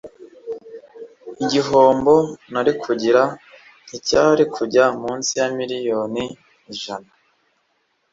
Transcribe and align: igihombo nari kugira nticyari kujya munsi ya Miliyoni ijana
igihombo 1.43 2.13
nari 2.51 2.71
kugira 2.83 3.21
nticyari 3.85 4.43
kujya 4.55 4.83
munsi 5.01 5.31
ya 5.39 5.47
Miliyoni 5.57 6.23
ijana 6.71 7.09